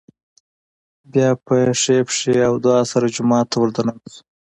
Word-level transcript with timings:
بيا 1.11 1.29
په 1.45 1.55
ښۍ 1.81 1.99
پښې 2.07 2.35
او 2.47 2.53
دعا 2.63 2.81
سره 2.91 3.05
جومات 3.15 3.45
ته 3.51 3.55
ور 3.59 3.69
دننه 3.75 3.95
شو 4.13 4.21